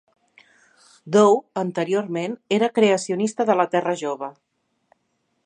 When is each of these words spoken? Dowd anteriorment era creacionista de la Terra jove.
Dowd 1.15 1.61
anteriorment 1.63 2.33
era 2.59 2.71
creacionista 2.79 3.49
de 3.51 3.59
la 3.61 3.69
Terra 3.77 3.95
jove. 4.05 4.33